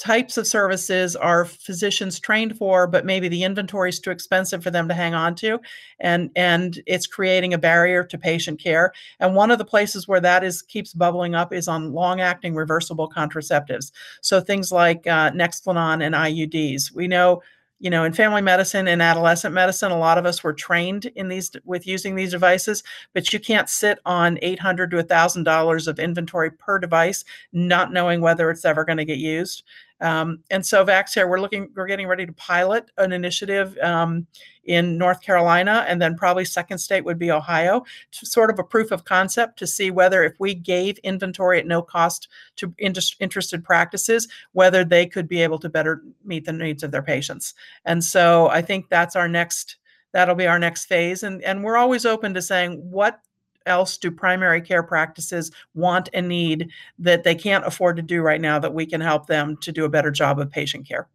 types 0.00 0.36
of 0.36 0.46
services 0.46 1.16
are 1.16 1.44
physicians 1.44 2.20
trained 2.20 2.56
for 2.56 2.86
but 2.86 3.06
maybe 3.06 3.28
the 3.28 3.42
inventory 3.42 3.88
is 3.88 3.98
too 3.98 4.10
expensive 4.10 4.62
for 4.62 4.70
them 4.70 4.86
to 4.88 4.94
hang 4.94 5.14
on 5.14 5.34
to 5.34 5.58
and 6.00 6.30
and 6.36 6.80
it's 6.86 7.06
creating 7.06 7.54
a 7.54 7.58
barrier 7.58 8.04
to 8.04 8.18
patient 8.18 8.60
care. 8.60 8.92
And 9.20 9.34
one 9.34 9.50
of 9.50 9.58
the 9.58 9.64
places 9.64 10.06
where 10.06 10.20
that 10.20 10.44
is 10.44 10.62
keeps 10.62 10.92
bubbling 10.92 11.34
up 11.34 11.52
is 11.52 11.68
on 11.68 11.92
long 11.92 12.20
acting 12.20 12.54
reversible 12.54 13.10
contraceptives. 13.10 13.92
So 14.20 14.40
things 14.40 14.70
like 14.70 15.06
uh, 15.06 15.30
nexplanon 15.30 16.02
and 16.04 16.14
iuds 16.14 16.92
we 16.92 17.08
know 17.08 17.42
you 17.80 17.90
know 17.90 18.04
in 18.04 18.12
family 18.12 18.42
medicine 18.42 18.88
and 18.88 19.00
adolescent 19.00 19.54
medicine 19.54 19.92
a 19.92 19.98
lot 19.98 20.18
of 20.18 20.26
us 20.26 20.42
were 20.42 20.52
trained 20.52 21.06
in 21.16 21.28
these 21.28 21.50
with 21.64 21.86
using 21.86 22.14
these 22.14 22.32
devices 22.32 22.82
but 23.14 23.32
you 23.32 23.38
can't 23.40 23.68
sit 23.68 23.98
on 24.04 24.38
800 24.42 24.90
to 24.90 24.96
1000 24.96 25.44
dollars 25.44 25.86
of 25.86 25.98
inventory 25.98 26.50
per 26.50 26.78
device 26.78 27.24
not 27.52 27.92
knowing 27.92 28.20
whether 28.20 28.50
it's 28.50 28.64
ever 28.64 28.84
going 28.84 28.98
to 28.98 29.04
get 29.04 29.18
used 29.18 29.62
Um, 30.00 30.40
and 30.50 30.64
so 30.64 30.84
VaxCare, 30.84 31.28
we're 31.28 31.40
looking, 31.40 31.70
we're 31.74 31.86
getting 31.86 32.06
ready 32.06 32.26
to 32.26 32.32
pilot 32.32 32.90
an 32.98 33.12
initiative 33.12 33.76
um, 33.78 34.26
in 34.64 34.98
North 34.98 35.22
Carolina, 35.22 35.84
and 35.88 36.00
then 36.00 36.16
probably 36.16 36.44
second 36.44 36.78
state 36.78 37.04
would 37.04 37.18
be 37.18 37.30
Ohio, 37.30 37.84
to 38.12 38.26
sort 38.26 38.50
of 38.50 38.58
a 38.58 38.64
proof 38.64 38.90
of 38.90 39.04
concept 39.04 39.58
to 39.58 39.66
see 39.66 39.90
whether 39.90 40.22
if 40.24 40.34
we 40.38 40.54
gave 40.54 40.98
inventory 40.98 41.58
at 41.58 41.66
no 41.66 41.82
cost 41.82 42.28
to 42.56 42.72
interested 42.78 43.64
practices, 43.64 44.28
whether 44.52 44.84
they 44.84 45.06
could 45.06 45.26
be 45.26 45.42
able 45.42 45.58
to 45.58 45.68
better 45.68 46.02
meet 46.24 46.44
the 46.44 46.52
needs 46.52 46.82
of 46.82 46.90
their 46.90 47.02
patients. 47.02 47.54
And 47.84 48.02
so 48.02 48.48
I 48.48 48.62
think 48.62 48.88
that's 48.88 49.16
our 49.16 49.28
next 49.28 49.76
that'll 50.12 50.34
be 50.34 50.46
our 50.46 50.58
next 50.58 50.86
phase 50.86 51.22
and 51.22 51.42
and 51.42 51.62
we're 51.62 51.76
always 51.76 52.06
open 52.06 52.32
to 52.32 52.40
saying 52.40 52.78
what 52.90 53.20
else 53.68 53.96
do 53.96 54.10
primary 54.10 54.60
care 54.60 54.82
practices 54.82 55.52
want 55.74 56.08
and 56.12 56.26
need 56.26 56.70
that 56.98 57.22
they 57.22 57.34
can't 57.34 57.64
afford 57.66 57.96
to 57.96 58.02
do 58.02 58.22
right 58.22 58.40
now 58.40 58.58
that 58.58 58.74
we 58.74 58.86
can 58.86 59.00
help 59.00 59.26
them 59.26 59.56
to 59.58 59.70
do 59.70 59.84
a 59.84 59.88
better 59.88 60.10
job 60.10 60.40
of 60.40 60.50
patient 60.50 60.88
care. 60.88 61.08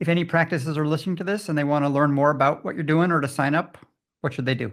If 0.00 0.08
any 0.08 0.24
practices 0.24 0.76
are 0.76 0.86
listening 0.86 1.16
to 1.16 1.24
this 1.24 1.48
and 1.48 1.56
they 1.56 1.64
want 1.64 1.84
to 1.84 1.88
learn 1.88 2.12
more 2.12 2.30
about 2.30 2.64
what 2.64 2.74
you're 2.74 2.84
doing 2.84 3.10
or 3.12 3.20
to 3.20 3.28
sign 3.28 3.54
up, 3.54 3.78
what 4.20 4.34
should 4.34 4.46
they 4.46 4.54
do? 4.54 4.72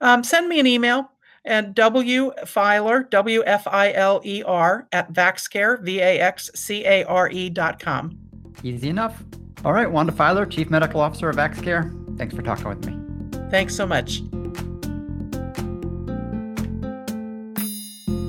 Um, 0.00 0.22
send 0.22 0.48
me 0.48 0.60
an 0.60 0.66
email 0.66 1.10
at 1.44 1.74
wfiler, 1.74 3.10
W-F-I-L-E-R, 3.10 4.88
at 4.92 5.12
vaxcare, 5.12 5.82
V-A-X-C-A-R-E 5.82 7.50
dot 7.50 7.80
com. 7.80 8.18
Easy 8.62 8.88
enough. 8.88 9.22
All 9.64 9.72
right, 9.72 9.90
Wanda 9.90 10.12
Filer, 10.12 10.46
Chief 10.46 10.70
Medical 10.70 11.00
Officer 11.00 11.30
of 11.30 11.36
VaxCare. 11.36 12.18
Thanks 12.18 12.34
for 12.34 12.42
talking 12.42 12.68
with 12.68 12.84
me. 12.86 13.50
Thanks 13.50 13.74
so 13.74 13.86
much. 13.86 14.22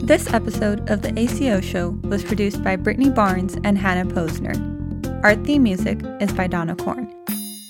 This 0.06 0.32
episode 0.32 0.88
of 0.92 1.02
The 1.02 1.20
ACO 1.20 1.62
Show 1.62 1.90
was 2.04 2.24
produced 2.24 2.64
by 2.64 2.76
Brittany 2.76 3.10
Barnes 3.10 3.58
and 3.64 3.76
Hannah 3.76 4.06
Posner. 4.06 4.54
Our 5.24 5.34
theme 5.34 5.64
music 5.64 6.00
is 6.22 6.32
by 6.32 6.46
Donna 6.46 6.76
Korn. 6.76 7.12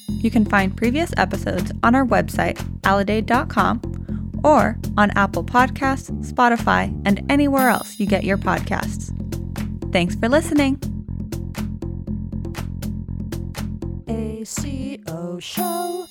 You 0.09 0.29
can 0.29 0.43
find 0.43 0.75
previous 0.75 1.13
episodes 1.15 1.71
on 1.81 1.95
our 1.95 2.05
website, 2.05 2.57
aledade.com, 2.81 4.41
or 4.43 4.77
on 4.97 5.11
Apple 5.11 5.45
Podcasts, 5.45 6.11
Spotify, 6.29 6.93
and 7.05 7.25
anywhere 7.31 7.69
else 7.69 8.01
you 8.01 8.05
get 8.05 8.25
your 8.25 8.37
podcasts. 8.37 9.13
Thanks 9.93 10.15
for 10.15 10.27
listening. 10.27 10.77
ACO 14.09 15.39
Show. 15.39 16.07